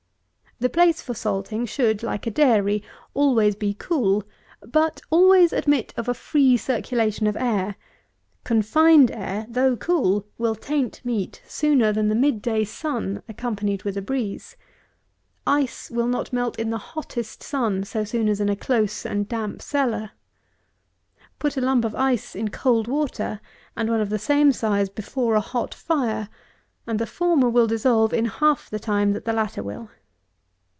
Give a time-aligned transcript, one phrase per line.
[0.59, 2.83] The place for salting should, like a dairy,
[3.15, 4.23] always be cool,
[4.61, 7.77] but always admit of a free circulation of air:
[8.43, 13.97] confined air, though cool, will taint meat sooner than the mid day sun accompanied with
[13.97, 14.55] a breeze.
[15.47, 19.27] Ice will not melt in the hottest sun so soon as in a close and
[19.27, 20.11] damp cellar.
[21.39, 23.41] Put a lump of ice in cold water,
[23.75, 26.29] and one of the same size before a hot fire,
[26.85, 29.89] and the former will dissolve in half the time that the latter will.